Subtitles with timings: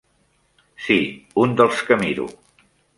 [0.87, 0.97] Sí,
[1.45, 2.29] un dels que miro.